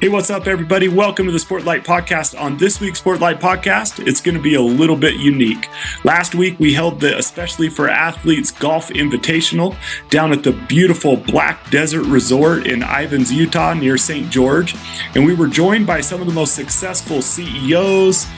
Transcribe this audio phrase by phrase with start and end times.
[0.00, 0.86] Hey, what's up, everybody?
[0.86, 2.40] Welcome to the Sportlight Podcast.
[2.40, 5.68] On this week's Sportlight Podcast, it's going to be a little bit unique.
[6.04, 9.76] Last week, we held the Especially for Athletes Golf Invitational
[10.08, 14.30] down at the beautiful Black Desert Resort in Ivins, Utah, near St.
[14.30, 14.76] George.
[15.16, 18.28] And we were joined by some of the most successful CEOs,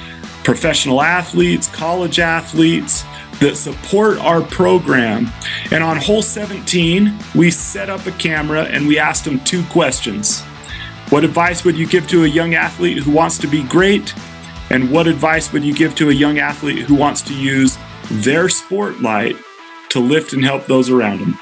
[0.44, 3.04] professional athletes, college athletes,
[3.40, 5.30] that support our program.
[5.70, 10.42] And on hole 17, we set up a camera and we asked them two questions.
[11.10, 14.14] What advice would you give to a young athlete who wants to be great?
[14.70, 17.76] And what advice would you give to a young athlete who wants to use
[18.12, 19.36] their spotlight
[19.88, 21.36] to lift and help those around them?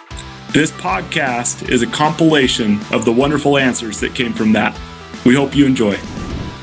[0.53, 4.75] This podcast is a compilation of the wonderful answers that came from that.
[5.27, 5.99] We hope you enjoy.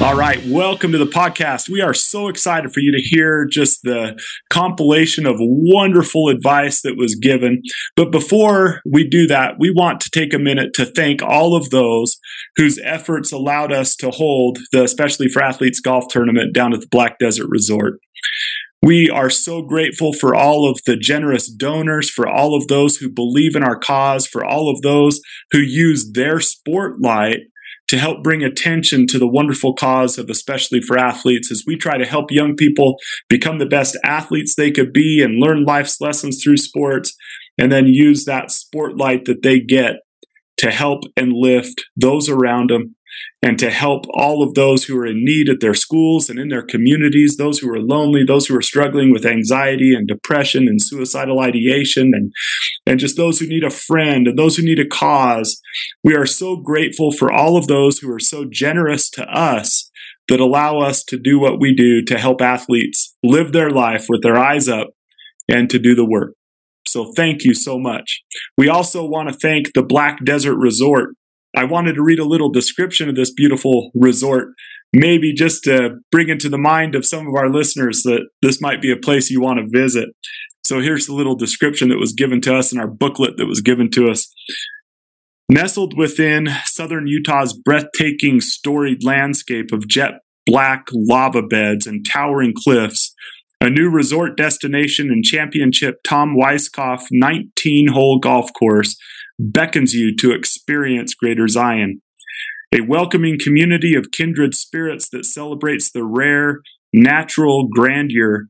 [0.00, 1.68] All right, welcome to the podcast.
[1.68, 4.20] We are so excited for you to hear just the
[4.50, 7.62] compilation of wonderful advice that was given.
[7.94, 11.70] But before we do that, we want to take a minute to thank all of
[11.70, 12.18] those
[12.56, 16.88] whose efforts allowed us to hold the Especially for Athletes golf tournament down at the
[16.90, 18.00] Black Desert Resort.
[18.82, 23.08] We are so grateful for all of the generous donors, for all of those who
[23.08, 25.20] believe in our cause, for all of those
[25.52, 27.38] who use their spotlight
[27.88, 31.98] to help bring attention to the wonderful cause of especially for athletes as we try
[31.98, 32.96] to help young people
[33.28, 37.14] become the best athletes they could be and learn life's lessons through sports
[37.58, 39.96] and then use that spotlight that they get
[40.56, 42.94] to help and lift those around them
[43.42, 46.48] and to help all of those who are in need at their schools and in
[46.48, 50.80] their communities, those who are lonely, those who are struggling with anxiety and depression and
[50.80, 52.32] suicidal ideation, and,
[52.86, 55.60] and just those who need a friend and those who need a cause.
[56.02, 59.90] We are so grateful for all of those who are so generous to us
[60.28, 64.22] that allow us to do what we do to help athletes live their life with
[64.22, 64.88] their eyes up
[65.48, 66.34] and to do the work.
[66.86, 68.22] So thank you so much.
[68.56, 71.10] We also want to thank the Black Desert Resort
[71.56, 74.48] I wanted to read a little description of this beautiful resort,
[74.92, 78.82] maybe just to bring into the mind of some of our listeners that this might
[78.82, 80.08] be a place you want to visit.
[80.64, 83.60] So here's the little description that was given to us in our booklet that was
[83.60, 84.32] given to us.
[85.48, 90.14] Nestled within southern Utah's breathtaking storied landscape of jet
[90.46, 93.14] black lava beds and towering cliffs,
[93.60, 98.96] a new resort destination and championship Tom Weiskopf 19 hole golf course
[99.38, 102.00] beckons you to experience Greater Zion.
[102.74, 106.60] A welcoming community of kindred spirits that celebrates the rare,
[106.92, 108.46] natural grandeur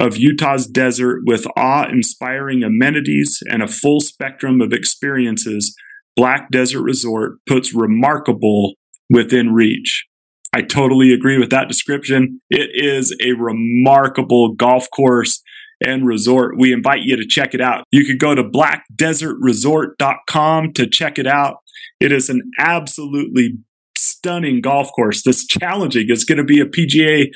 [0.00, 5.74] of Utah's desert with awe inspiring amenities and a full spectrum of experiences,
[6.16, 8.74] Black Desert Resort puts remarkable
[9.10, 10.06] within reach.
[10.54, 12.40] I totally agree with that description.
[12.48, 15.42] It is a remarkable golf course
[15.84, 16.56] and resort.
[16.58, 17.84] We invite you to check it out.
[17.90, 21.56] You could go to blackdesertresort.com to check it out.
[22.00, 23.58] It is an absolutely
[23.96, 25.22] stunning golf course.
[25.22, 26.06] This challenging.
[26.08, 27.28] It's going to be a PGA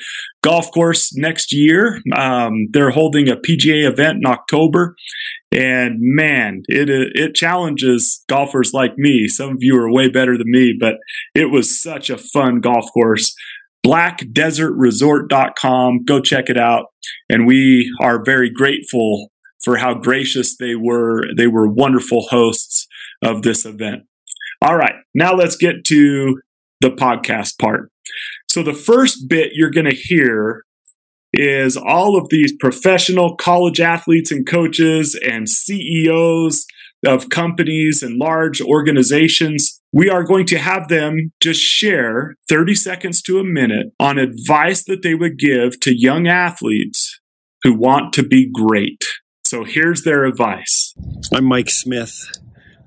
[0.43, 2.01] golf course next year.
[2.15, 4.95] Um, they're holding a PGA event in October,
[5.51, 9.27] and man, it it challenges golfers like me.
[9.27, 10.95] Some of you are way better than me, but
[11.35, 13.35] it was such a fun golf course
[13.85, 16.05] blackdesertresort.com.
[16.05, 16.87] Go check it out.
[17.29, 19.31] And we are very grateful
[19.63, 21.25] for how gracious they were.
[21.37, 22.87] They were wonderful hosts
[23.23, 24.03] of this event.
[24.61, 26.41] All right, now let's get to
[26.81, 27.89] the podcast part.
[28.49, 30.63] So, the first bit you're going to hear
[31.33, 36.65] is all of these professional college athletes and coaches and CEOs
[37.05, 39.80] of companies and large organizations.
[39.93, 44.83] We are going to have them just share 30 seconds to a minute on advice
[44.85, 47.19] that they would give to young athletes
[47.63, 49.03] who want to be great.
[49.45, 50.93] So here's their advice.
[51.33, 52.31] I'm Mike Smith.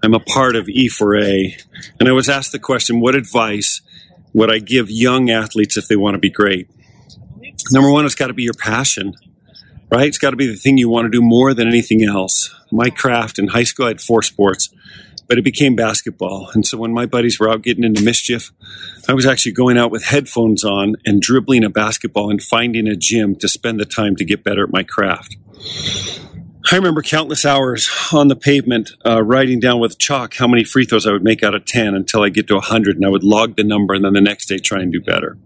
[0.03, 1.63] I'm a part of E4A.
[2.01, 3.83] And I was asked the question what advice
[4.33, 6.71] would I give young athletes if they want to be great?
[7.71, 9.15] Number one, it's got to be your passion
[9.95, 10.09] right?
[10.09, 12.55] It's got to be the thing you want to do more than anything else.
[12.73, 14.71] My craft in high school, I had four sports,
[15.27, 16.51] but it became basketball.
[16.55, 18.53] And so when my buddies were out getting into mischief,
[19.09, 22.97] I was actually going out with headphones on and dribbling a basketball and finding a
[22.97, 25.37] gym to spend the time to get better at my craft.
[26.71, 30.87] I remember countless hours on the pavement uh, writing down with chalk how many free
[30.87, 33.25] throws I would make out of 10 until I get to 100 and I would
[33.25, 35.37] log the number and then the next day try and do better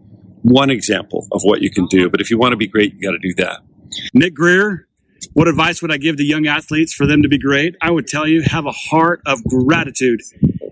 [0.42, 2.08] one example of what you can do.
[2.10, 3.60] But if you want to be great, you got to do that.
[4.14, 4.87] Nick Greer,
[5.38, 7.76] what advice would I give to young athletes for them to be great?
[7.80, 10.20] I would tell you have a heart of gratitude.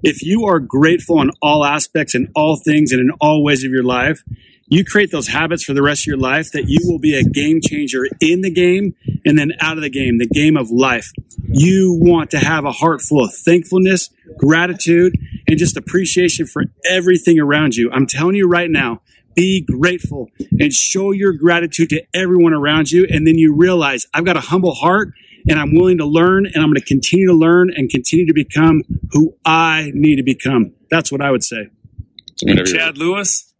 [0.02, 3.70] If you are grateful in all aspects and all things and in all ways of
[3.70, 4.24] your life,
[4.66, 7.22] you create those habits for the rest of your life that you will be a
[7.22, 11.12] game changer in the game and then out of the game, the game of life.
[11.44, 15.14] You want to have a heart full of thankfulness, gratitude,
[15.46, 17.88] and just appreciation for everything around you.
[17.92, 19.02] I'm telling you right now,
[19.36, 23.06] be grateful and show your gratitude to everyone around you.
[23.08, 25.12] And then you realize I've got a humble heart
[25.48, 28.34] and I'm willing to learn and I'm going to continue to learn and continue to
[28.34, 30.72] become who I need to become.
[30.90, 31.68] That's what I would say.
[32.64, 33.52] Chad Lewis,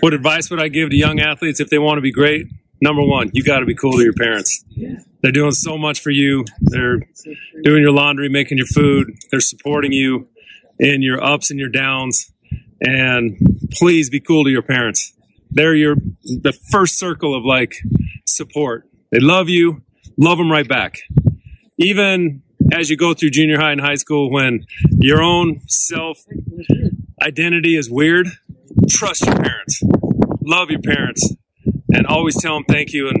[0.00, 2.46] what advice would I give to young athletes if they want to be great?
[2.80, 4.64] Number one, you got to be cool to your parents.
[5.22, 6.44] They're doing so much for you.
[6.60, 6.98] They're
[7.62, 9.12] doing your laundry, making your food.
[9.30, 10.28] They're supporting you
[10.78, 12.30] in your ups and your downs.
[12.80, 13.38] And
[13.72, 15.14] please be cool to your parents.
[15.56, 17.76] They're your the first circle of like
[18.26, 18.86] support.
[19.10, 19.82] They love you,
[20.18, 20.98] love them right back.
[21.78, 22.42] Even
[22.74, 26.18] as you go through junior high and high school, when your own self
[27.22, 28.28] identity is weird,
[28.90, 29.80] trust your parents,
[30.44, 31.34] love your parents,
[31.90, 33.16] and always tell them thank you and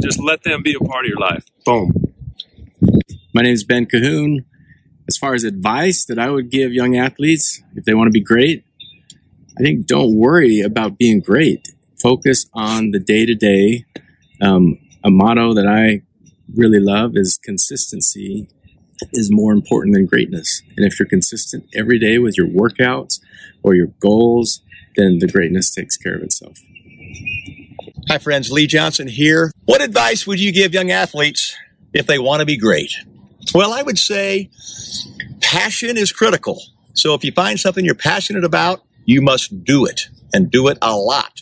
[0.00, 1.44] just let them be a part of your life.
[1.66, 1.92] Boom.
[3.34, 4.44] My name is Ben Cahoon.
[5.08, 8.20] As far as advice that I would give young athletes if they want to be
[8.20, 8.64] great,
[9.58, 11.66] I think don't worry about being great.
[12.02, 13.84] Focus on the day to day.
[14.40, 16.02] A motto that I
[16.54, 18.48] really love is consistency
[19.12, 20.62] is more important than greatness.
[20.76, 23.20] And if you're consistent every day with your workouts
[23.62, 24.60] or your goals,
[24.96, 26.58] then the greatness takes care of itself.
[28.08, 28.50] Hi, friends.
[28.50, 29.52] Lee Johnson here.
[29.64, 31.56] What advice would you give young athletes
[31.94, 32.92] if they want to be great?
[33.54, 34.50] Well, I would say
[35.40, 36.60] passion is critical.
[36.92, 40.78] So if you find something you're passionate about, you must do it and do it
[40.82, 41.40] a lot.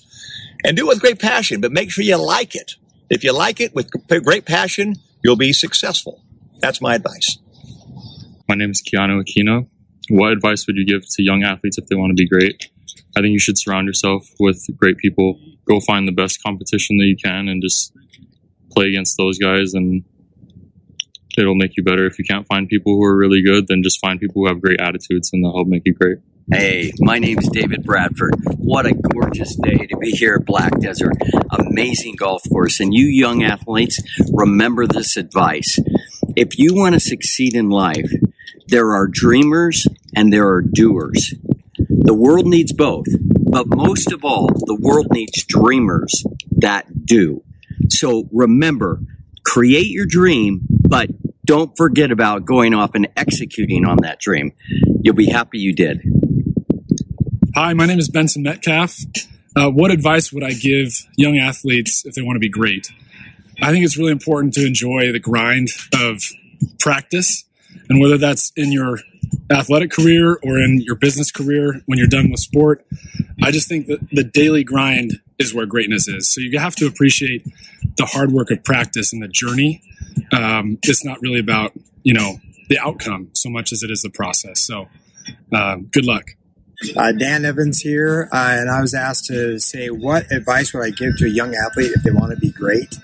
[0.69, 2.75] And do it with great passion, but make sure you like it.
[3.09, 3.91] If you like it with
[4.23, 6.23] great passion, you'll be successful.
[6.59, 7.39] That's my advice.
[8.47, 9.67] My name is Keanu Aquino.
[10.11, 12.69] What advice would you give to young athletes if they want to be great?
[13.17, 15.41] I think you should surround yourself with great people.
[15.65, 17.95] Go find the best competition that you can and just
[18.71, 20.05] play against those guys and
[21.39, 22.05] it'll make you better.
[22.05, 24.61] If you can't find people who are really good, then just find people who have
[24.61, 26.19] great attitudes and they'll help make you great.
[26.51, 28.35] Hey, my name is David Bradford.
[28.57, 31.13] What a gorgeous day to be here at Black Desert.
[31.51, 32.81] Amazing golf course.
[32.81, 34.01] And you young athletes,
[34.33, 35.79] remember this advice.
[36.37, 38.11] If you want to succeed in life,
[38.67, 39.87] there are dreamers
[40.17, 41.35] and there are doers.
[41.79, 47.45] The world needs both, but most of all, the world needs dreamers that do.
[47.91, 49.03] So remember,
[49.45, 51.11] create your dream, but
[51.45, 54.55] don't forget about going off and executing on that dream.
[55.03, 56.18] You'll be happy you did.
[57.55, 58.99] Hi, my name is Benson Metcalf.
[59.57, 62.93] Uh, what advice would I give young athletes if they want to be great?
[63.63, 66.23] I think it's really important to enjoy the grind of
[66.79, 67.45] practice,
[67.89, 68.99] and whether that's in your
[69.51, 72.87] athletic career or in your business career when you're done with sport,
[73.43, 76.31] I just think that the daily grind is where greatness is.
[76.31, 77.47] So you have to appreciate
[77.97, 79.83] the hard work of practice and the journey.
[80.33, 81.73] Um, it's not really about
[82.03, 84.61] you know the outcome so much as it is the process.
[84.61, 84.89] So
[85.51, 86.35] um, good luck.
[86.97, 90.91] Uh, Dan Evans here, uh, and I was asked to say what advice would I
[90.91, 92.97] give to a young athlete if they want to be great?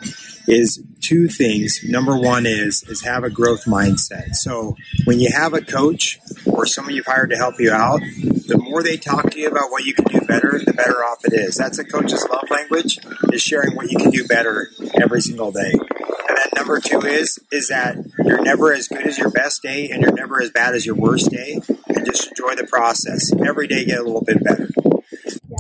[0.47, 1.81] Is two things.
[1.83, 4.35] Number one is is have a growth mindset.
[4.35, 8.59] So when you have a coach or someone you've hired to help you out, the
[8.59, 11.33] more they talk to you about what you can do better, the better off it
[11.33, 11.57] is.
[11.57, 12.99] That's a coach's love language
[13.33, 14.69] is sharing what you can do better
[15.01, 15.73] every single day.
[15.73, 19.91] And then number two is is that you're never as good as your best day
[19.91, 21.61] and you're never as bad as your worst day.
[21.95, 23.33] And just enjoy the process.
[23.47, 24.69] Every day get a little bit better.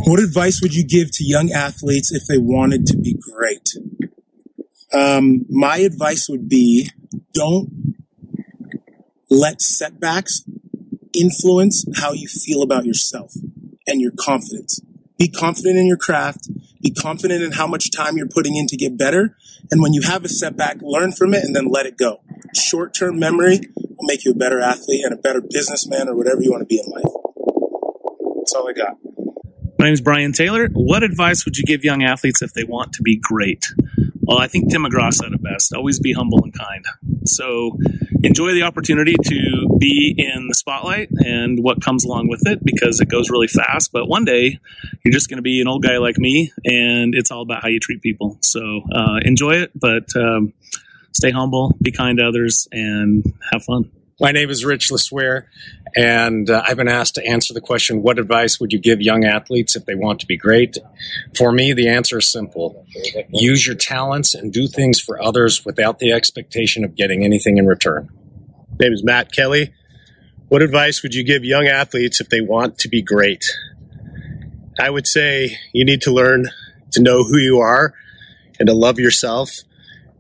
[0.07, 3.71] What advice would you give to young athletes if they wanted to be great?
[4.93, 6.91] Um, my advice would be
[7.33, 7.97] don't
[9.31, 10.45] let setbacks
[11.13, 13.33] influence how you feel about yourself
[13.87, 14.81] and your confidence.
[15.19, 16.49] Be confident in your craft.
[16.83, 19.37] Be confident in how much time you're putting in to get better.
[19.71, 22.23] And when you have a setback, learn from it and then let it go.
[22.55, 23.61] Short term memory
[23.97, 26.67] will make you a better athlete and a better businessman or whatever you want to
[26.67, 27.13] be in life.
[28.39, 28.99] That's all I got.
[29.79, 30.69] My name is Brian Taylor.
[30.73, 33.67] What advice would you give young athletes if they want to be great?
[34.23, 36.85] Well, I think Tim McGraw said it best always be humble and kind.
[37.27, 37.77] So
[38.23, 43.01] enjoy the opportunity to be in the spotlight and what comes along with it because
[43.01, 43.93] it goes really fast.
[43.93, 44.59] But one day
[45.05, 47.69] you're just going to be an old guy like me, and it's all about how
[47.69, 48.39] you treat people.
[48.41, 50.55] So uh, enjoy it, but um,
[51.15, 53.91] stay humble, be kind to others, and have fun.
[54.21, 55.47] My name is Rich LeSueur,
[55.97, 59.25] and uh, I've been asked to answer the question What advice would you give young
[59.25, 60.79] athletes if they want to be great?
[61.37, 62.87] For me, the answer is simple
[63.31, 67.67] use your talents and do things for others without the expectation of getting anything in
[67.67, 68.09] return.
[68.79, 69.75] My name is Matt Kelly.
[70.49, 73.45] What advice would you give young athletes if they want to be great?
[74.79, 76.51] I would say you need to learn
[76.93, 77.95] to know who you are
[78.61, 79.51] and to love yourself.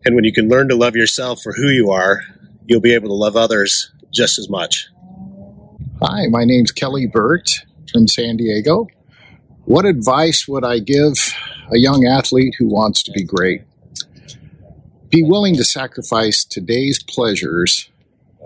[0.04, 2.22] And when you can learn to love yourself for who you are,
[2.66, 4.88] you'll be able to love others just as much.
[6.02, 8.88] Hi, my name's Kelly Burt from San Diego.
[9.64, 11.14] What advice would I give
[11.72, 13.62] a young athlete who wants to be great?
[15.08, 17.88] Be willing to sacrifice today's pleasures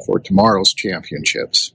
[0.06, 1.72] for tomorrow's championships.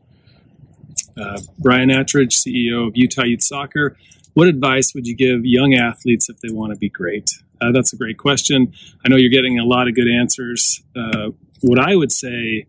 [1.17, 3.97] Uh, Brian Attridge, CEO of Utah Youth Soccer.
[4.33, 7.31] What advice would you give young athletes if they want to be great?
[7.63, 8.73] Uh, that's a great question.
[9.05, 10.81] I know you're getting a lot of good answers.
[10.95, 11.29] Uh,
[11.61, 12.67] what I would say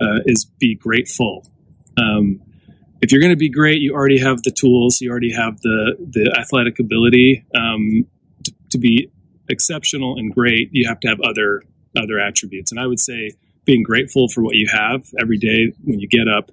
[0.00, 1.46] uh, is be grateful.
[1.96, 2.42] Um,
[3.00, 5.96] if you're going to be great, you already have the tools, you already have the
[5.98, 8.06] the athletic ability um,
[8.44, 9.10] to, to be
[9.48, 10.68] exceptional and great.
[10.72, 11.62] You have to have other
[11.96, 13.32] other attributes, and I would say
[13.64, 16.50] being grateful for what you have every day when you get up.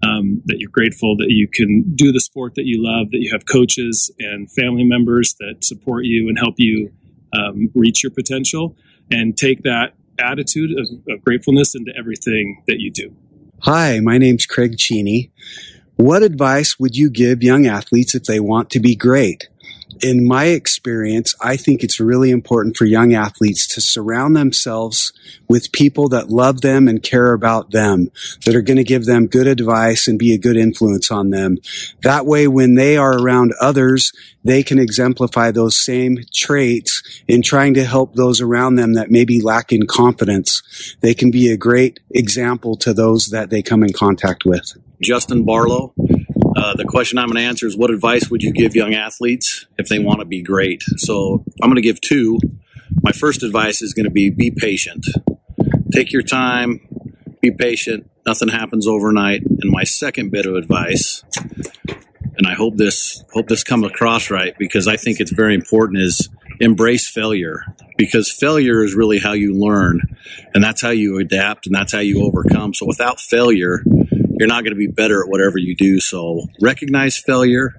[0.00, 3.32] Um, that you're grateful that you can do the sport that you love, that you
[3.32, 6.92] have coaches and family members that support you and help you
[7.32, 8.76] um, reach your potential,
[9.10, 13.14] and take that attitude of, of gratefulness into everything that you do.
[13.62, 15.30] Hi, my name's Craig Cheney.
[15.96, 19.48] What advice would you give young athletes if they want to be great?
[20.02, 25.12] In my experience, I think it's really important for young athletes to surround themselves
[25.48, 28.10] with people that love them and care about them,
[28.44, 31.58] that are going to give them good advice and be a good influence on them.
[32.02, 34.12] That way, when they are around others,
[34.44, 39.40] they can exemplify those same traits in trying to help those around them that maybe
[39.40, 40.96] lack in confidence.
[41.00, 44.72] They can be a great example to those that they come in contact with.
[45.00, 45.94] Justin Barlow.
[46.56, 49.66] Uh, the question I'm going to answer is what advice would you give young athletes
[49.78, 50.82] if they want to be great?
[50.96, 52.38] So I'm going to give two.
[53.02, 55.06] My first advice is going to be be patient.
[55.92, 56.80] Take your time,
[57.40, 58.10] be patient.
[58.26, 59.42] Nothing happens overnight.
[59.42, 61.22] And my second bit of advice,
[62.36, 66.00] and I hope this hope this comes across right because I think it's very important
[66.00, 66.28] is
[66.60, 67.64] embrace failure
[67.96, 70.00] because failure is really how you learn
[70.54, 72.74] and that's how you adapt and that's how you overcome.
[72.74, 73.82] So without failure,
[74.38, 76.00] you're not going to be better at whatever you do.
[76.00, 77.74] So recognize failure,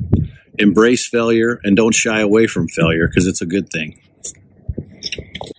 [0.58, 4.00] embrace failure, and don't shy away from failure because it's a good thing.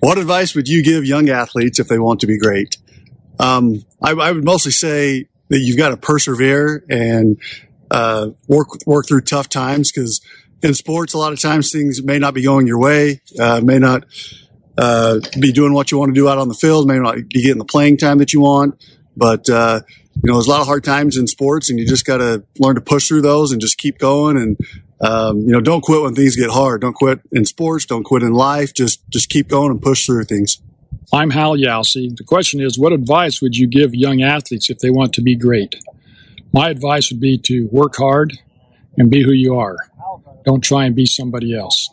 [0.01, 2.77] What advice would you give young athletes if they want to be great?
[3.39, 7.39] Um, I, I, would mostly say that you've got to persevere and
[7.91, 10.21] uh, work work through tough times because
[10.63, 13.79] in sports, a lot of times things may not be going your way, uh, may
[13.79, 14.05] not
[14.77, 17.43] uh, be doing what you want to do out on the field, may not be
[17.43, 18.83] getting the playing time that you want.
[19.17, 19.81] But uh,
[20.17, 22.43] you know, there's a lot of hard times in sports, and you just got to
[22.59, 24.37] learn to push through those and just keep going.
[24.37, 24.59] And
[25.01, 26.83] um, you know, don't quit when things get hard.
[26.83, 27.87] Don't quit in sports.
[27.87, 28.75] Don't quit in life.
[28.75, 30.61] Just just keep going and push through things.
[31.13, 32.17] I'm Hal Yowsey.
[32.17, 35.35] The question is, what advice would you give young athletes if they want to be
[35.35, 35.75] great?
[36.53, 38.39] My advice would be to work hard
[38.97, 39.77] and be who you are.
[40.45, 41.89] Don't try and be somebody else.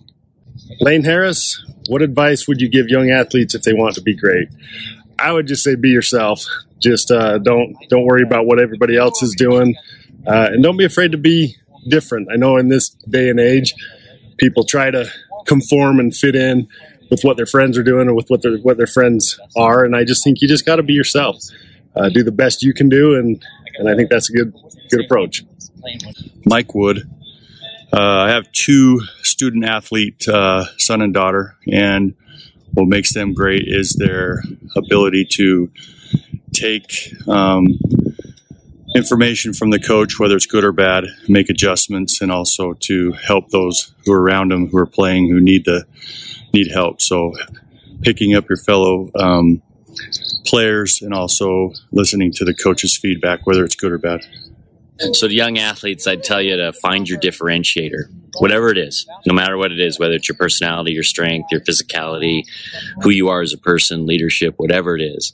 [0.82, 4.50] Lane Harris, what advice would you give young athletes if they want to be great?
[5.18, 6.46] I would just say be yourself.
[6.79, 9.75] Just uh, don't don't worry about what everybody else is doing,
[10.27, 11.55] uh, and don't be afraid to be
[11.88, 12.29] different.
[12.31, 13.74] I know in this day and age,
[14.38, 15.10] people try to
[15.46, 16.67] conform and fit in
[17.10, 19.96] with what their friends are doing or with what their what their friends are, and
[19.96, 21.38] I just think you just got to be yourself.
[21.96, 23.43] Uh, do the best you can do, and
[23.77, 24.53] and I think that's a good
[24.89, 25.43] good approach.
[26.46, 27.10] Mike Wood.
[27.91, 32.15] Uh, I have two student athlete uh, son and daughter, and
[32.74, 34.43] what makes them great is their
[34.75, 35.72] ability to
[36.58, 37.68] take um,
[38.96, 43.50] information from the coach, whether it's good or bad, make adjustments, and also to help
[43.50, 45.86] those who are around them who are playing who need the
[46.54, 47.02] need help.
[47.02, 47.34] So,
[48.02, 49.62] picking up your fellow um,
[50.46, 54.22] players and also listening to the coach's feedback, whether it's good or bad.
[55.14, 58.10] So, to young athletes, I'd tell you to find your differentiator,
[58.40, 61.62] whatever it is, no matter what it is, whether it's your personality, your strength, your
[61.62, 62.44] physicality,
[63.04, 65.34] who you are as a person, leadership, whatever it is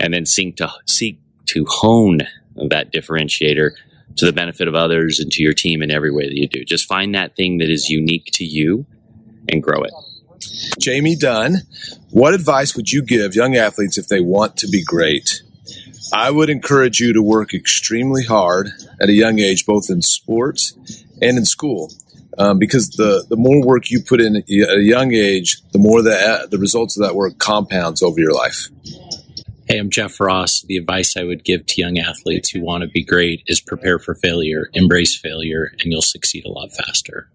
[0.00, 2.20] and then seek to seek to hone
[2.68, 3.70] that differentiator
[4.16, 6.64] to the benefit of others and to your team in every way that you do.
[6.64, 8.86] Just find that thing that is unique to you
[9.48, 9.92] and grow it.
[10.78, 11.58] Jamie Dunn,
[12.10, 15.42] what advice would you give young athletes if they want to be great?
[16.12, 20.72] I would encourage you to work extremely hard at a young age, both in sports
[21.22, 21.92] and in school.
[22.38, 26.00] Um, because the, the more work you put in at a young age, the more
[26.00, 28.68] the, the results of that work compounds over your life.
[29.70, 30.62] Hey, I'm Jeff Ross.
[30.62, 34.00] The advice I would give to young athletes who want to be great is prepare
[34.00, 37.30] for failure, embrace failure, and you'll succeed a lot faster.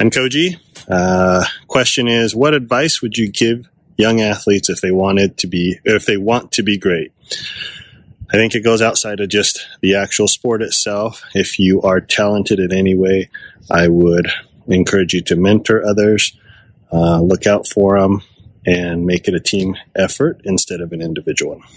[0.00, 0.56] I'm Koji.
[0.90, 5.78] Uh, question is, what advice would you give young athletes if they wanted to be,
[5.84, 7.12] if they want to be great?
[8.32, 11.22] I think it goes outside of just the actual sport itself.
[11.36, 13.30] If you are talented in any way,
[13.70, 14.26] I would
[14.66, 16.36] encourage you to mentor others,
[16.92, 18.22] uh, look out for them,
[18.66, 21.68] and make it a team effort instead of an individual one.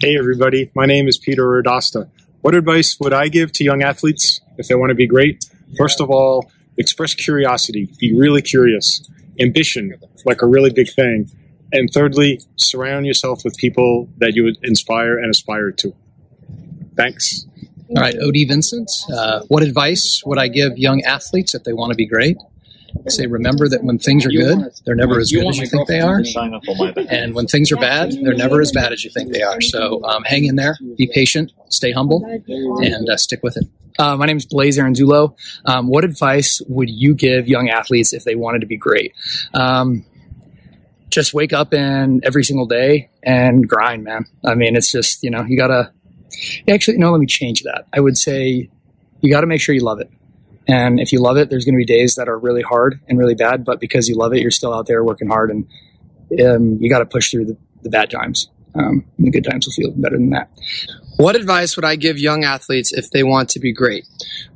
[0.00, 0.70] Hey, everybody.
[0.74, 2.10] My name is Peter Rodasta.
[2.40, 5.44] What advice would I give to young athletes if they want to be great?
[5.78, 7.90] First of all, express curiosity.
[7.98, 9.08] Be really curious.
[9.40, 11.30] Ambition, like a really big thing.
[11.72, 15.94] And thirdly, surround yourself with people that you would inspire and aspire to.
[16.96, 17.46] Thanks.
[17.96, 18.90] All right, Odie Vincent.
[19.12, 22.36] Uh, what advice would I give young athletes if they want to be great?
[23.06, 25.88] I say, remember that when things are good, they're never as good as you think
[25.88, 26.22] they are.
[27.10, 29.60] And when things are bad, they're never as bad as you think they are.
[29.60, 33.64] So um, hang in there, be patient, stay humble, and uh, stick with it.
[33.98, 35.36] Uh, my name is Blaze Aranzulo.
[35.66, 39.12] Um, what advice would you give young athletes if they wanted to be great?
[39.52, 40.04] Um,
[41.10, 44.24] just wake up and every single day and grind, man.
[44.44, 45.92] I mean, it's just, you know, you gotta,
[46.68, 47.86] actually, no, let me change that.
[47.92, 48.68] I would say
[49.20, 50.10] you gotta make sure you love it.
[50.66, 53.18] And if you love it, there's going to be days that are really hard and
[53.18, 55.66] really bad, but because you love it, you're still out there working hard and
[56.40, 58.48] um, you got to push through the, the bad times.
[58.74, 60.50] Um, the good times will feel better than that.
[61.16, 64.04] What advice would I give young athletes if they want to be great?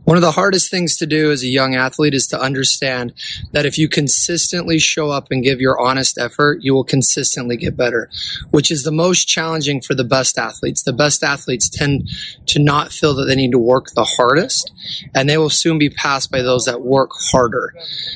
[0.03, 3.13] One of the hardest things to do as a young athlete is to understand
[3.53, 7.77] that if you consistently show up and give your honest effort, you will consistently get
[7.77, 8.11] better,
[8.51, 10.83] which is the most challenging for the best athletes.
[10.83, 12.09] The best athletes tend
[12.47, 14.73] to not feel that they need to work the hardest,
[15.15, 17.73] and they will soon be passed by those that work harder.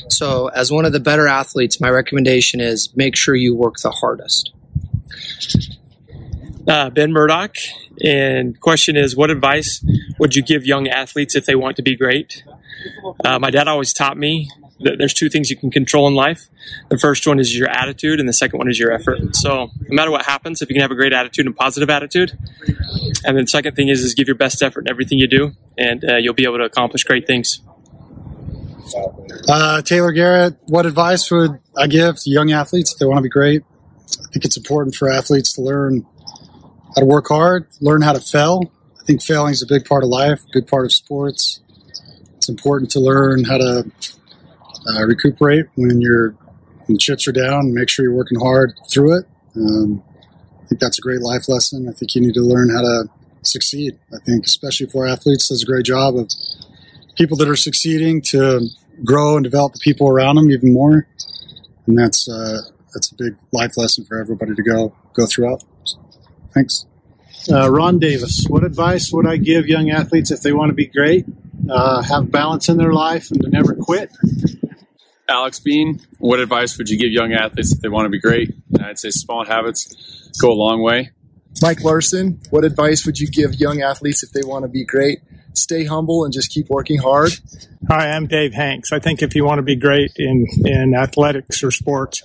[0.09, 3.91] So, as one of the better athletes, my recommendation is make sure you work the
[3.91, 4.53] hardest.
[6.67, 7.57] Uh, ben Murdoch,
[8.05, 9.85] and question is, what advice
[10.19, 12.45] would you give young athletes if they want to be great?
[13.25, 14.49] Uh, my dad always taught me
[14.81, 16.49] that there's two things you can control in life.
[16.89, 19.35] The first one is your attitude, and the second one is your effort.
[19.35, 22.33] So, no matter what happens, if you can have a great attitude and positive attitude,
[23.25, 25.53] and then the second thing is is give your best effort in everything you do,
[25.77, 27.61] and uh, you'll be able to accomplish great things.
[29.49, 33.23] Uh, Taylor Garrett, what advice would I give to young athletes if they want to
[33.23, 33.63] be great?
[34.21, 36.07] I think it's important for athletes to learn
[36.95, 38.73] how to work hard, learn how to fail.
[39.01, 41.61] I think failing is a big part of life, a big part of sports.
[42.37, 43.91] It's important to learn how to
[44.89, 46.35] uh, recuperate when your
[46.99, 47.73] chips are down.
[47.73, 49.27] Make sure you're working hard through it.
[49.57, 50.03] Um,
[50.63, 51.89] I think that's a great life lesson.
[51.89, 53.05] I think you need to learn how to
[53.43, 53.99] succeed.
[54.13, 56.31] I think, especially for athletes, does a great job of
[57.17, 58.69] people that are succeeding to
[59.05, 61.07] grow and develop the people around them even more.
[61.87, 62.59] And that's uh,
[62.95, 65.65] that's a big life lesson for everybody to go go throughout.
[66.55, 66.87] Thanks.
[67.51, 70.87] Uh, Ron Davis, what advice would I give young athletes if they want to be
[70.87, 71.25] great,
[71.69, 74.11] uh, have balance in their life, and to never quit?
[75.29, 78.55] Alex Bean, what advice would you give young athletes if they want to be great?
[78.81, 81.11] I'd say small habits go a long way.
[81.61, 85.21] Mike Larson, what advice would you give young athletes if they want to be great?
[85.55, 87.33] Stay humble and just keep working hard.
[87.89, 88.93] Hi, I'm Dave Hanks.
[88.93, 92.23] I think if you want to be great in, in athletics or sports,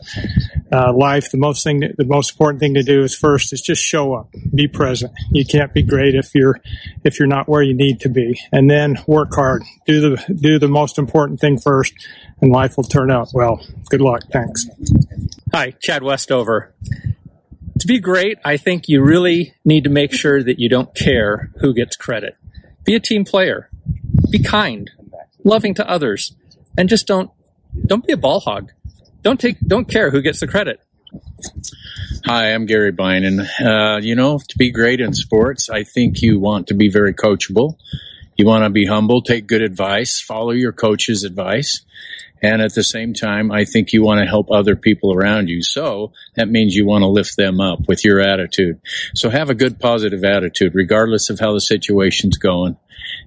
[0.71, 3.83] uh, life, the most thing, the most important thing to do is first is just
[3.83, 5.11] show up, be present.
[5.31, 6.59] You can't be great if you're
[7.03, 9.63] if you're not where you need to be, and then work hard.
[9.85, 11.93] Do the do the most important thing first,
[12.39, 13.65] and life will turn out well.
[13.89, 14.21] Good luck.
[14.31, 14.67] Thanks.
[15.53, 16.73] Hi, Chad Westover.
[17.79, 21.51] To be great, I think you really need to make sure that you don't care
[21.59, 22.35] who gets credit.
[22.87, 23.69] Be a team player.
[24.31, 24.89] Be kind,
[25.43, 26.33] loving to others,
[26.77, 27.29] and just don't
[27.85, 28.71] don't be a ball hog.
[29.23, 30.79] Don't take don't care who gets the credit.
[32.25, 33.45] Hi, I'm Gary Binen.
[33.59, 37.13] Uh, you know, to be great in sports, I think you want to be very
[37.13, 37.75] coachable.
[38.37, 41.83] You want to be humble, take good advice, follow your coach's advice.
[42.47, 45.61] And at the same time, I think you want to help other people around you.
[45.61, 48.79] So that means you want to lift them up with your attitude.
[49.15, 52.77] So have a good positive attitude, regardless of how the situation's going.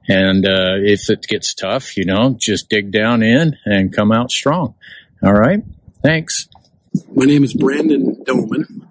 [0.09, 4.31] And uh, if it gets tough, you know, just dig down in and come out
[4.31, 4.75] strong.
[5.23, 5.63] All right.
[6.03, 6.49] Thanks.
[7.13, 8.89] My name is Brandon Doman.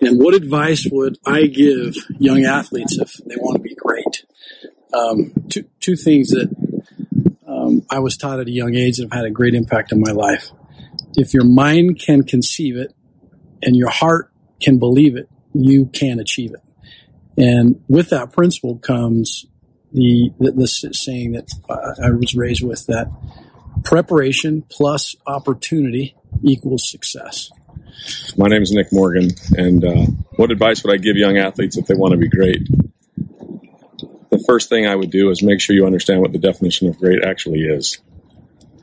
[0.00, 4.24] And what advice would I give young athletes if they want to be great?
[4.94, 6.54] Um, two, two things that
[7.66, 10.00] um, I was taught at a young age that have had a great impact on
[10.00, 10.50] my life.
[11.16, 12.94] If your mind can conceive it
[13.62, 16.60] and your heart can believe it, you can achieve it.
[17.38, 19.46] And with that principle comes
[19.92, 21.48] the, the, the saying that
[22.02, 23.10] I was raised with that
[23.84, 27.50] preparation plus opportunity equals success.
[28.36, 31.86] My name is Nick Morgan, and uh, what advice would I give young athletes if
[31.86, 32.68] they want to be great?
[34.30, 36.98] The first thing I would do is make sure you understand what the definition of
[36.98, 37.98] great actually is.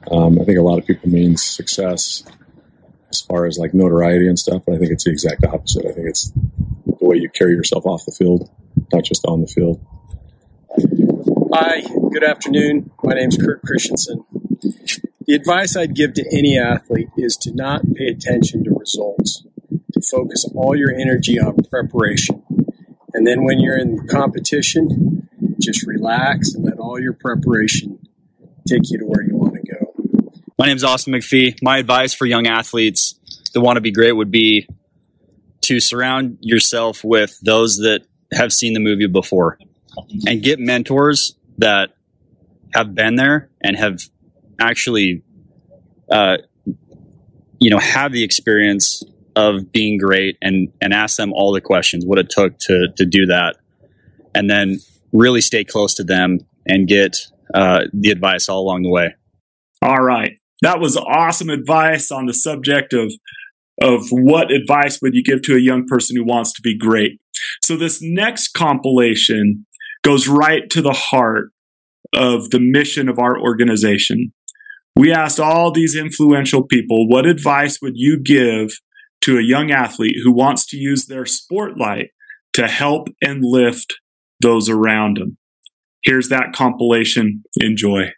[0.10, 2.24] Um, I think a lot of people mean success
[3.10, 5.86] as far as like notoriety and stuff, but I think it's the exact opposite.
[5.86, 6.32] I think it's
[6.86, 8.50] the way you carry yourself off the field,
[8.92, 9.80] not just on the field.
[11.54, 12.92] Hi, good afternoon.
[13.04, 14.26] My name is Kurt Christensen.
[15.26, 19.44] The advice I'd give to any athlete is to not pay attention to results,
[19.94, 22.44] to focus all your energy on preparation.
[23.14, 25.13] And then when you're in competition,
[25.62, 28.00] just relax and let all your preparation
[28.68, 29.94] take you to where you want to go.
[30.58, 31.58] My name is Austin McPhee.
[31.62, 33.20] My advice for young athletes
[33.54, 34.68] that want to be great would be
[35.62, 39.58] to surround yourself with those that have seen the movie before
[40.28, 41.96] and get mentors that
[42.74, 44.02] have been there and have
[44.60, 45.24] actually,
[46.12, 46.38] uh,
[47.60, 49.04] you know, have the experience
[49.36, 53.06] of being great and, and ask them all the questions, what it took to, to
[53.06, 53.58] do that.
[54.36, 54.80] And then
[55.14, 57.18] really stay close to them and get
[57.54, 59.14] uh, the advice all along the way.
[59.82, 60.38] All right.
[60.62, 63.14] That was awesome advice on the subject of
[63.82, 67.20] of what advice would you give to a young person who wants to be great.
[67.64, 69.66] So this next compilation
[70.04, 71.50] goes right to the heart
[72.14, 74.32] of the mission of our organization.
[74.96, 78.70] We asked all these influential people, what advice would you give
[79.22, 82.12] to a young athlete who wants to use their spotlight
[82.54, 83.96] to help and lift
[84.44, 85.38] those around them?
[86.04, 87.44] Here's that compilation.
[87.60, 88.12] Enjoy.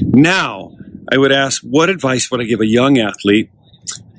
[0.00, 0.76] Now,
[1.12, 3.50] I would ask, what advice would I give a young athlete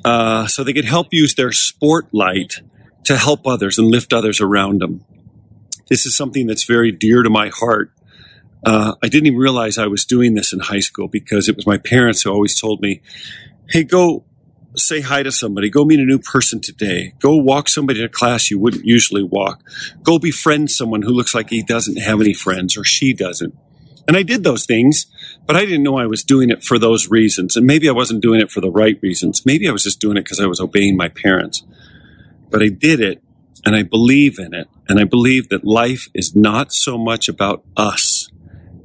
[0.05, 2.61] uh, so they could help use their sport light
[3.05, 5.03] to help others and lift others around them?
[5.89, 7.91] This is something that's very dear to my heart.
[8.65, 11.67] Uh, I didn't even realize I was doing this in high school because it was
[11.67, 13.01] my parents who always told me,
[13.69, 14.23] "Hey, go
[14.75, 15.69] say hi to somebody.
[15.69, 17.13] Go meet a new person today.
[17.19, 19.61] Go walk somebody to class you wouldn't usually walk.
[20.03, 23.55] Go befriend someone who looks like he doesn't have any friends or she doesn't."
[24.07, 25.05] And I did those things,
[25.45, 27.55] but I didn't know I was doing it for those reasons.
[27.55, 29.45] And maybe I wasn't doing it for the right reasons.
[29.45, 31.63] Maybe I was just doing it because I was obeying my parents.
[32.49, 33.23] But I did it
[33.65, 34.67] and I believe in it.
[34.89, 38.22] And I believe that life is not so much about us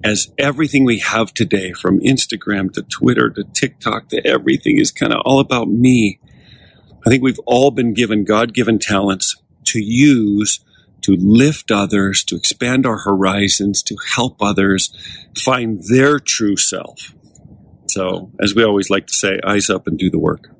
[0.04, 5.12] as everything we have today, from Instagram to Twitter to TikTok to everything, is kind
[5.12, 6.20] of all about me.
[7.06, 10.60] I think we've all been given God given talents to use
[11.02, 14.92] to lift others, to expand our horizons, to help others
[15.36, 17.14] find their true self.
[17.86, 20.50] So, as we always like to say, eyes up and do the work.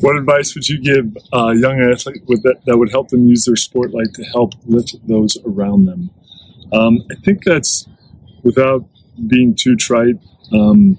[0.00, 3.56] What advice would you give a young athlete that, that would help them use their
[3.56, 6.10] spotlight to help lift those around them?
[6.72, 7.86] Um, I think that's
[8.42, 8.84] without
[9.26, 10.16] being too trite.
[10.52, 10.98] Um,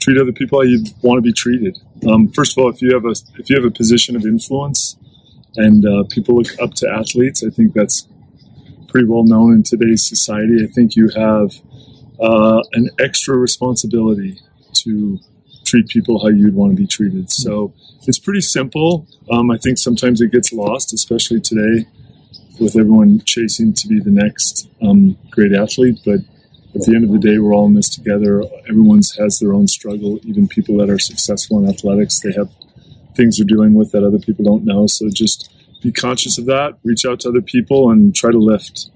[0.00, 1.78] treat other people how you want to be treated.
[2.08, 4.96] Um, first of all, if you have a if you have a position of influence
[5.56, 8.08] and uh, people look up to athletes, I think that's
[8.88, 10.64] pretty well known in today's society.
[10.64, 11.52] I think you have
[12.20, 14.40] uh, an extra responsibility
[14.74, 15.18] to
[15.64, 17.30] treat people how you'd want to be treated.
[17.30, 17.72] So
[18.06, 19.06] it's pretty simple.
[19.30, 21.86] Um, I think sometimes it gets lost, especially today
[22.60, 25.98] with everyone chasing to be the next um, great athlete.
[26.04, 26.20] But
[26.74, 28.42] at the end of the day, we're all in this together.
[28.68, 30.18] Everyone's has their own struggle.
[30.24, 32.50] Even people that are successful in athletics, they have
[33.14, 34.86] things they're dealing with that other people don't know.
[34.86, 36.78] So just be conscious of that.
[36.84, 38.90] Reach out to other people and try to lift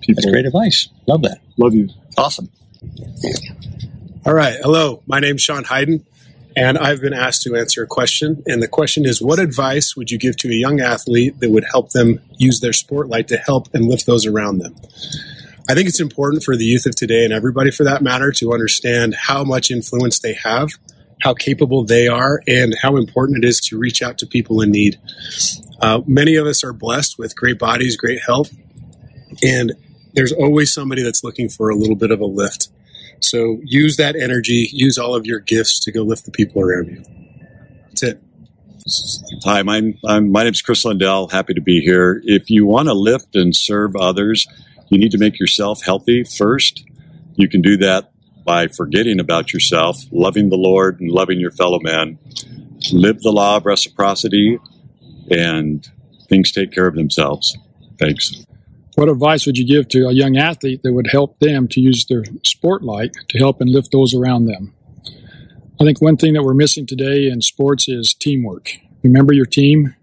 [0.00, 0.22] people.
[0.22, 0.88] That's great advice.
[1.06, 1.38] Love that.
[1.56, 1.88] Love you.
[2.16, 2.50] Awesome.
[4.26, 4.56] All right.
[4.62, 5.02] Hello.
[5.06, 6.04] My name's Sean Hayden,
[6.58, 8.42] and I've been asked to answer a question.
[8.46, 11.64] And the question is What advice would you give to a young athlete that would
[11.70, 14.74] help them use their spotlight to help and lift those around them?
[15.68, 18.52] I think it's important for the youth of today and everybody for that matter to
[18.52, 20.70] understand how much influence they have,
[21.22, 24.72] how capable they are, and how important it is to reach out to people in
[24.72, 24.98] need.
[25.80, 28.50] Uh, many of us are blessed with great bodies, great health,
[29.44, 29.74] and
[30.14, 32.68] there's always somebody that's looking for a little bit of a lift.
[33.20, 36.88] So use that energy, use all of your gifts to go lift the people around
[36.88, 37.02] you.
[37.88, 38.22] That's it.
[39.44, 41.28] Hi, my, I'm, my Chris Lindell.
[41.28, 42.22] Happy to be here.
[42.24, 44.46] If you want to lift and serve others,
[44.88, 46.84] you need to make yourself healthy first.
[47.34, 48.10] You can do that
[48.44, 52.18] by forgetting about yourself, loving the Lord, and loving your fellow man.
[52.92, 54.58] Live the law of reciprocity,
[55.30, 55.86] and
[56.28, 57.58] things take care of themselves.
[57.98, 58.46] Thanks.
[58.98, 62.04] What advice would you give to a young athlete that would help them to use
[62.08, 64.74] their sport light to help and lift those around them?
[65.80, 68.72] I think one thing that we're missing today in sports is teamwork.
[69.04, 69.94] Remember your team,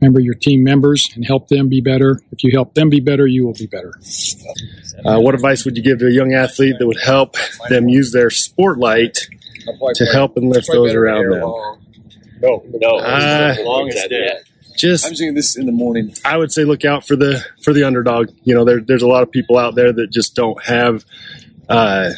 [0.00, 2.20] remember your team members, and help them be better.
[2.32, 3.94] If you help them be better, you will be better.
[5.04, 7.36] Uh, what advice would you give to a young athlete that would help
[7.68, 9.18] them use their sport light
[9.94, 11.42] to help and lift those around them.
[12.40, 12.96] No, no.
[12.96, 14.42] Uh, long as that.
[14.76, 16.14] Just I'm doing this in the morning.
[16.24, 18.30] I would say look out for the for the underdog.
[18.42, 21.04] You know, there, there's a lot of people out there that just don't have
[21.68, 22.10] uh,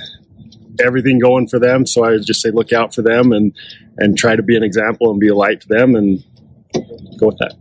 [0.81, 1.87] everything going for them.
[1.87, 3.55] So I would just say look out for them and
[3.97, 6.25] and try to be an example and be a light to them and
[7.19, 7.55] go with that.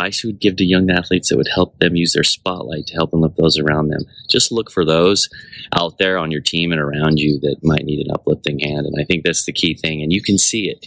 [0.00, 2.94] Advice you would give to young athletes that would help them use their spotlight to
[2.94, 4.02] help and lift those around them?
[4.28, 5.28] Just look for those
[5.74, 8.86] out there on your team and around you that might need an uplifting hand.
[8.86, 10.02] And I think that's the key thing.
[10.02, 10.86] And you can see it.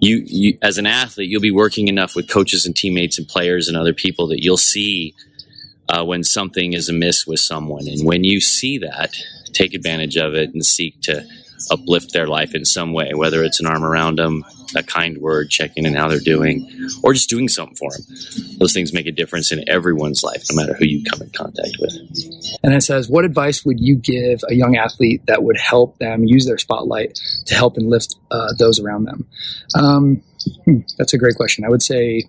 [0.00, 3.68] You, you as an athlete, you'll be working enough with coaches and teammates and players
[3.68, 5.14] and other people that you'll see
[5.88, 7.86] uh, when something is amiss with someone.
[7.86, 9.14] And when you see that,
[9.52, 11.24] take advantage of it and seek to
[11.70, 14.44] uplift their life in some way, whether it's an arm around them,
[14.74, 16.68] a kind word, checking in how they're doing,
[17.02, 18.04] or just doing something for them.
[18.58, 21.76] Those things make a difference in everyone's life, no matter who you come in contact
[21.78, 21.94] with.
[22.62, 26.24] And it says, what advice would you give a young athlete that would help them
[26.24, 29.26] use their spotlight to help and lift uh, those around them?
[29.74, 30.22] Um,
[30.64, 31.64] hmm, that's a great question.
[31.64, 32.24] I would say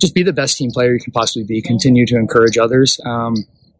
[0.00, 1.60] just be the best team player you can possibly be.
[1.60, 3.34] Continue to encourage others um,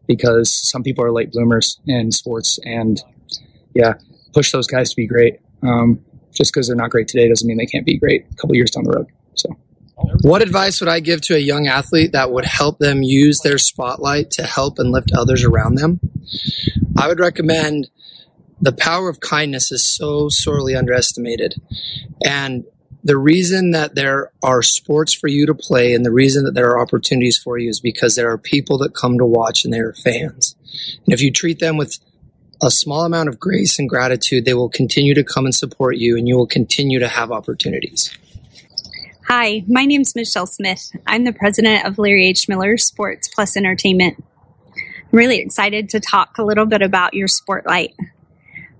[0.07, 3.01] because some people are late bloomers in sports, and
[3.73, 3.93] yeah,
[4.33, 5.39] push those guys to be great.
[5.63, 8.55] Um, just because they're not great today doesn't mean they can't be great a couple
[8.55, 9.07] years down the road.
[9.35, 9.49] So.
[10.21, 13.57] What advice would I give to a young athlete that would help them use their
[13.57, 15.99] spotlight to help and lift others around them?
[16.97, 17.89] I would recommend
[18.61, 21.55] the power of kindness is so sorely underestimated.
[22.25, 22.65] And
[23.03, 26.69] the reason that there are sports for you to play and the reason that there
[26.69, 29.79] are opportunities for you is because there are people that come to watch and they
[29.79, 30.55] are fans.
[31.05, 31.97] And if you treat them with
[32.61, 36.15] a small amount of grace and gratitude, they will continue to come and support you
[36.15, 38.15] and you will continue to have opportunities.
[39.27, 40.91] Hi, my name is Michelle Smith.
[41.07, 42.47] I'm the president of Larry H.
[42.47, 44.23] Miller Sports Plus Entertainment.
[44.75, 47.93] I'm really excited to talk a little bit about your Sportlight.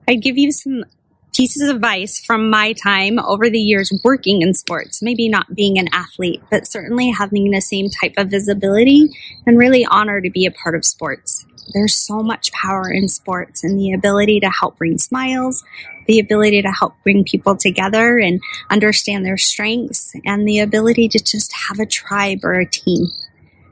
[0.08, 0.84] I'd give you some
[1.34, 5.78] pieces of advice from my time over the years working in sports, maybe not being
[5.78, 9.10] an athlete, but certainly having the same type of visibility
[9.46, 11.46] and really honor to be a part of sports.
[11.74, 15.64] There's so much power in sports and the ability to help bring smiles,
[16.08, 21.20] the ability to help bring people together and understand their strengths, and the ability to
[21.20, 23.08] just have a tribe or a team.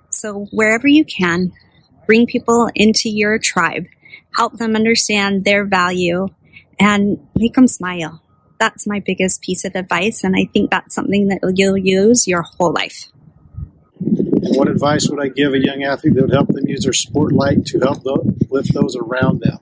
[0.09, 1.51] So, wherever you can,
[2.05, 3.85] bring people into your tribe,
[4.35, 6.27] help them understand their value,
[6.79, 8.21] and make them smile.
[8.59, 12.41] That's my biggest piece of advice, and I think that's something that you'll use your
[12.41, 13.07] whole life.
[13.99, 17.33] What advice would I give a young athlete that would help them use their sport
[17.33, 19.59] light to help tho- lift those around them?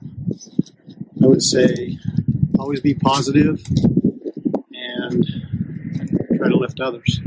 [1.22, 1.98] I would say
[2.58, 3.62] always be positive
[4.72, 5.24] and
[6.36, 7.20] try to lift others.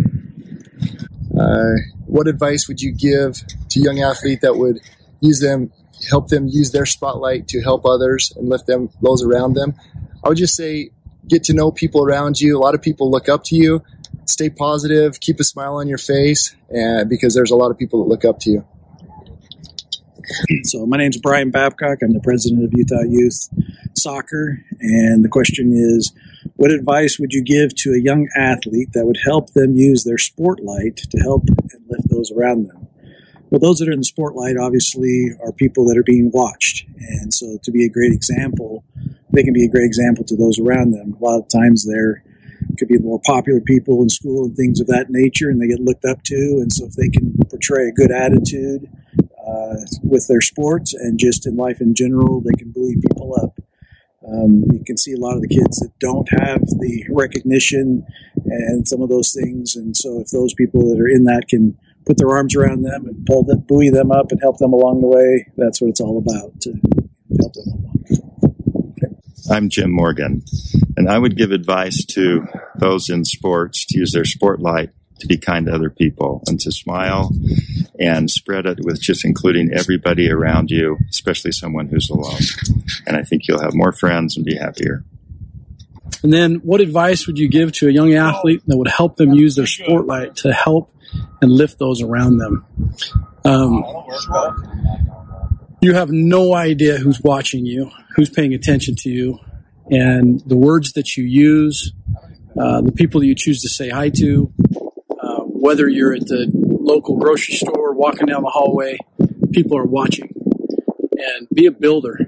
[1.37, 1.75] Uh,
[2.05, 4.79] what advice would you give to a young athlete that would
[5.21, 5.71] use them,
[6.09, 9.75] help them use their spotlight to help others and lift them, those around them?
[10.23, 10.91] I would just say,
[11.27, 12.57] get to know people around you.
[12.57, 13.83] A lot of people look up to you.
[14.25, 18.03] Stay positive, keep a smile on your face, and because there's a lot of people
[18.03, 18.65] that look up to you.
[20.63, 21.99] So my name's Brian Babcock.
[22.01, 23.49] I'm the president of Utah Youth
[23.97, 26.13] Soccer, and the question is,
[26.55, 30.17] what advice would you give to a young athlete that would help them use their
[30.17, 32.87] sport light to help and lift those around them?
[33.51, 37.33] Well, those that are in the spotlight obviously are people that are being watched, and
[37.33, 38.85] so to be a great example,
[39.33, 41.17] they can be a great example to those around them.
[41.19, 42.23] A lot of times they're
[42.77, 45.67] could be the more popular people in school and things of that nature, and they
[45.67, 46.59] get looked up to.
[46.61, 48.87] And so, if they can portray a good attitude
[49.19, 53.59] uh, with their sports and just in life in general, they can buoy people up.
[54.25, 58.05] Um, you can see a lot of the kids that don't have the recognition
[58.45, 61.77] and some of those things, and so if those people that are in that can
[62.11, 64.99] put their arms around them and pull them, buoy them up, and help them along
[64.99, 66.71] the way, that's what it's all about to
[67.39, 67.87] help them along.
[69.49, 70.43] I'm Jim Morgan,
[70.97, 75.27] and I would give advice to those in sports to use their sport light to
[75.27, 77.31] be kind to other people and to smile
[77.97, 82.41] and spread it with just including everybody around you, especially someone who's alone.
[83.07, 85.05] And I think you'll have more friends and be happier.
[86.23, 89.33] And then, what advice would you give to a young athlete that would help them
[89.33, 90.90] use their sport light to help
[91.41, 92.65] and lift those around them?
[93.43, 93.83] Um,
[95.81, 99.39] you have no idea who's watching you, who's paying attention to you,
[99.89, 101.93] and the words that you use,
[102.59, 104.53] uh, the people you choose to say hi to,
[105.21, 108.97] uh, whether you're at the local grocery store, walking down the hallway,
[109.51, 110.33] people are watching.
[111.13, 112.19] And be a builder.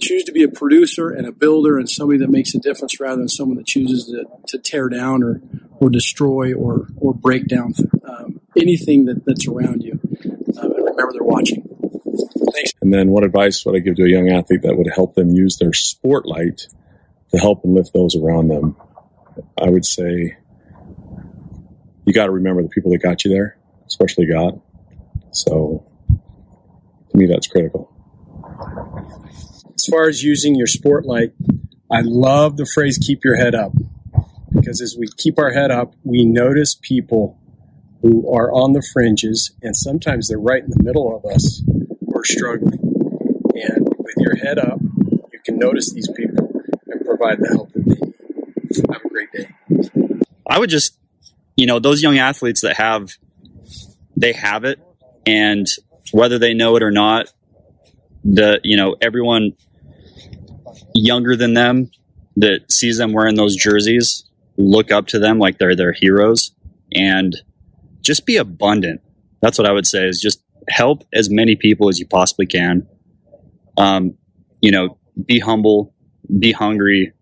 [0.00, 3.16] Choose to be a producer and a builder and somebody that makes a difference rather
[3.16, 5.40] than someone that chooses to, to tear down or,
[5.80, 7.72] or destroy or, or break down
[8.04, 10.00] um, anything that, that's around you.
[10.56, 11.68] Uh, and remember, they're watching.
[12.80, 15.30] And then what advice would I give to a young athlete that would help them
[15.30, 16.66] use their sport light
[17.30, 18.76] to help and lift those around them?
[19.60, 20.36] I would say
[22.04, 24.60] you got to remember the people that got you there, especially God.
[25.30, 25.86] So
[27.10, 27.92] to me, that's critical.
[29.74, 31.32] As far as using your sport light,
[31.90, 33.72] I love the phrase keep your head up
[34.52, 37.38] because as we keep our head up, we notice people
[38.02, 42.18] who are on the fringes and sometimes they're right in the middle of us who
[42.18, 42.78] are struggling.
[43.54, 47.84] And with your head up, you can notice these people and provide the help that
[47.84, 48.14] they need.
[48.92, 49.48] Have a great day.
[50.48, 50.96] I would just,
[51.56, 53.10] you know, those young athletes that have,
[54.16, 54.78] they have it,
[55.26, 55.66] and
[56.12, 57.32] whether they know it or not,
[58.24, 59.52] the you know everyone
[60.94, 61.90] younger than them
[62.36, 64.27] that sees them wearing those jerseys
[64.58, 66.52] look up to them like they're their heroes,
[66.92, 67.34] and
[68.02, 69.00] just be abundant.
[69.40, 72.86] That's what I would say is just help as many people as you possibly can.
[73.78, 74.18] Um,
[74.60, 75.94] you know, be humble,
[76.38, 77.12] be hungry,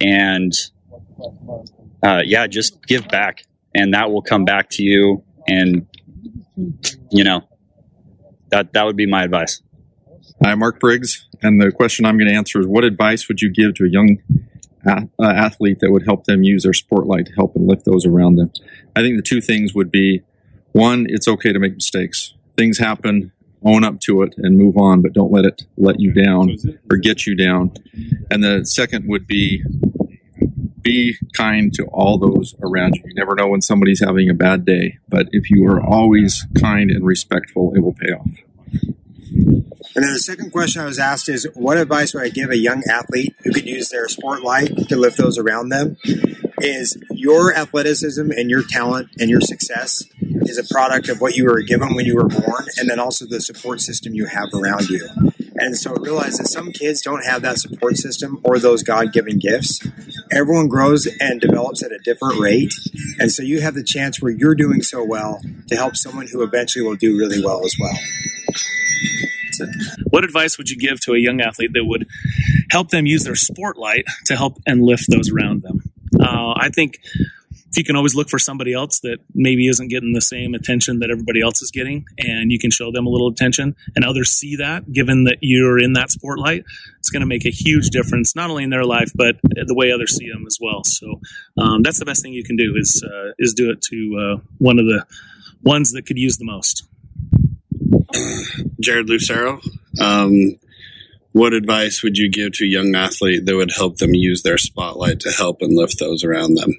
[0.00, 0.52] and
[2.02, 5.22] uh, yeah, just give back, and that will come back to you.
[5.46, 5.86] And
[7.10, 7.42] you know,
[8.50, 9.60] that that would be my advice.
[10.42, 13.50] I'm Mark Briggs, and the question I'm going to answer is: What advice would you
[13.50, 14.18] give to a young
[14.86, 18.36] a- athlete that would help them use their sportlight to help and lift those around
[18.36, 18.50] them?
[18.96, 20.22] I think the two things would be:
[20.72, 22.34] one, it's okay to make mistakes.
[22.56, 23.32] Things happen.
[23.62, 26.56] Own up to it and move on, but don't let it let you down
[26.90, 27.72] or get you down.
[28.30, 29.62] And the second would be
[30.82, 33.02] be kind to all those around you.
[33.04, 36.90] You never know when somebody's having a bad day, but if you are always kind
[36.90, 38.30] and respectful, it will pay off.
[39.30, 42.56] And then the second question I was asked is what advice would I give a
[42.56, 45.96] young athlete who could use their sportlight to lift those around them?
[46.58, 50.04] Is your athleticism and your talent and your success
[50.42, 53.24] is a product of what you were given when you were born and then also
[53.26, 55.08] the support system you have around you.
[55.56, 59.38] And so realize that some kids don't have that support system or those God given
[59.38, 59.86] gifts.
[60.32, 62.72] Everyone grows and develops at a different rate.
[63.18, 66.42] And so you have the chance where you're doing so well to help someone who
[66.42, 67.98] eventually will do really well as well.
[70.10, 72.06] What advice would you give to a young athlete that would
[72.70, 75.82] help them use their sportlight to help and lift those around them?
[76.18, 76.98] Uh, I think
[77.70, 80.98] if you can always look for somebody else that maybe isn't getting the same attention
[80.98, 84.30] that everybody else is getting, and you can show them a little attention, and others
[84.30, 86.64] see that, given that you're in that spotlight,
[86.98, 89.92] it's going to make a huge difference, not only in their life, but the way
[89.92, 90.82] others see them as well.
[90.82, 91.20] So
[91.58, 94.40] um, that's the best thing you can do is uh, is do it to uh,
[94.58, 95.06] one of the
[95.62, 96.88] ones that could use the most.
[98.80, 99.60] Jared Lucero.
[100.00, 100.58] Um,
[101.32, 104.58] what advice would you give to a young athlete that would help them use their
[104.58, 106.74] spotlight to help and lift those around them?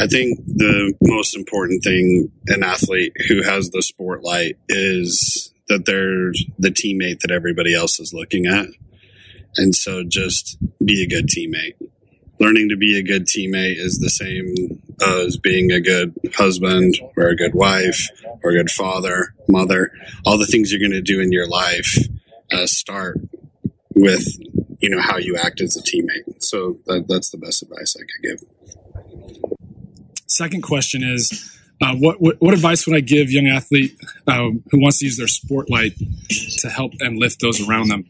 [0.00, 6.32] I think the most important thing an athlete who has the spotlight is that they're
[6.58, 8.66] the teammate that everybody else is looking at.
[9.56, 11.74] And so just be a good teammate.
[12.40, 17.28] Learning to be a good teammate is the same as being a good husband or
[17.28, 18.08] a good wife
[18.42, 19.92] or a good father, mother.
[20.24, 21.98] All the things you're going to do in your life
[22.50, 23.20] uh, start
[23.94, 24.26] with,
[24.80, 26.42] you know, how you act as a teammate.
[26.42, 28.48] So that, that's the best advice I could give.
[30.26, 34.80] Second question is, uh, what, what, what advice would I give young athlete uh, who
[34.80, 35.94] wants to use their sportlight
[36.60, 38.04] to help and lift those around them?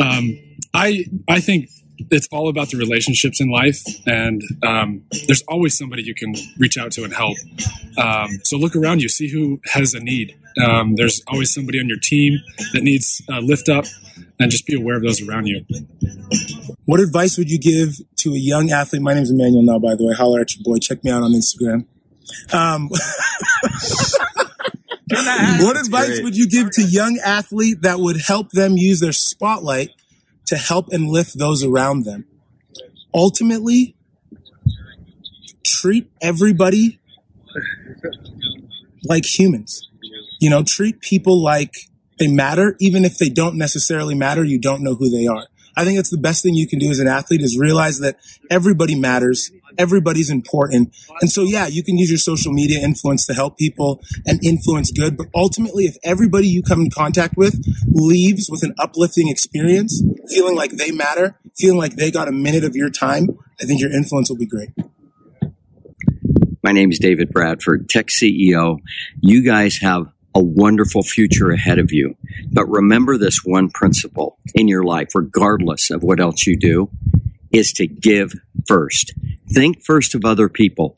[0.00, 0.38] Um,
[0.72, 1.68] I I think
[2.10, 6.78] it's all about the relationships in life, and um, there's always somebody you can reach
[6.78, 7.36] out to and help.
[7.98, 10.36] Um, so look around you, see who has a need.
[10.64, 12.38] Um, there's always somebody on your team
[12.72, 13.84] that needs uh, lift up,
[14.38, 15.64] and just be aware of those around you.
[16.86, 19.02] What advice would you give to a young athlete?
[19.02, 20.14] My name is Emmanuel now, by the way.
[20.14, 20.78] Holler at your boy.
[20.78, 21.84] Check me out on Instagram.
[22.52, 22.88] Um,
[25.60, 26.24] what advice great.
[26.24, 29.90] would you give to young athlete that would help them use their spotlight
[30.50, 32.26] to help and lift those around them?
[33.14, 33.96] Ultimately,
[35.64, 37.00] treat everybody
[39.04, 39.88] like humans.
[40.40, 41.74] You know, treat people like
[42.18, 45.46] they matter, even if they don't necessarily matter, you don't know who they are.
[45.76, 48.16] I think that's the best thing you can do as an athlete is realize that
[48.50, 49.50] everybody matters.
[49.80, 50.94] Everybody's important.
[51.22, 54.90] And so, yeah, you can use your social media influence to help people and influence
[54.90, 55.16] good.
[55.16, 60.54] But ultimately, if everybody you come in contact with leaves with an uplifting experience, feeling
[60.54, 63.28] like they matter, feeling like they got a minute of your time,
[63.58, 64.68] I think your influence will be great.
[66.62, 68.80] My name is David Bradford, tech CEO.
[69.22, 72.16] You guys have a wonderful future ahead of you.
[72.52, 76.90] But remember this one principle in your life, regardless of what else you do,
[77.50, 78.34] is to give
[78.68, 79.14] first.
[79.52, 80.96] Think first of other people.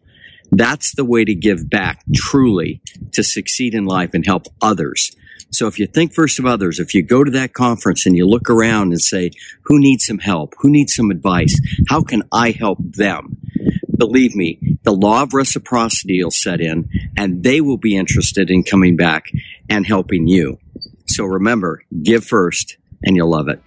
[0.50, 2.82] That's the way to give back truly
[3.12, 5.16] to succeed in life and help others.
[5.50, 8.26] So if you think first of others, if you go to that conference and you
[8.26, 9.30] look around and say,
[9.64, 10.54] who needs some help?
[10.58, 11.58] Who needs some advice?
[11.88, 13.38] How can I help them?
[13.96, 18.64] Believe me, the law of reciprocity will set in and they will be interested in
[18.64, 19.26] coming back
[19.68, 20.58] and helping you.
[21.06, 23.62] So remember, give first and you'll love it.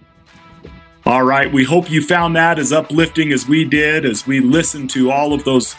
[1.06, 1.52] All right.
[1.52, 5.32] We hope you found that as uplifting as we did as we listened to all
[5.32, 5.76] of those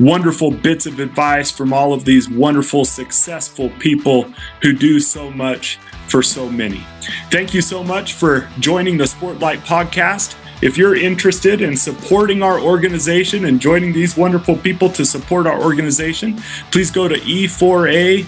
[0.00, 5.78] wonderful bits of advice from all of these wonderful, successful people who do so much
[6.08, 6.82] for so many.
[7.30, 10.36] Thank you so much for joining the Sportlight podcast.
[10.62, 15.62] If you're interested in supporting our organization and joining these wonderful people to support our
[15.62, 16.38] organization,
[16.70, 18.24] please go to e4a.org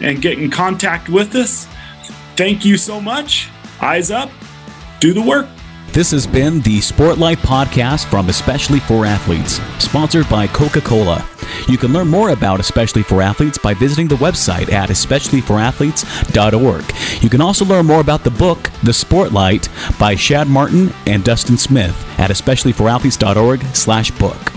[0.00, 1.66] and get in contact with us.
[2.36, 3.48] Thank you so much.
[3.80, 4.30] Eyes up,
[5.02, 5.46] do the work.
[5.88, 11.28] This has been the Sportlight Podcast from Especially for Athletes, sponsored by Coca Cola.
[11.68, 16.84] You can learn more about Especially for Athletes by visiting the website at especiallyforathletes.org.
[17.22, 21.58] You can also learn more about the book, The Sportlight, by Shad Martin and Dustin
[21.58, 24.52] Smith at especiallyforathletes.org slash book.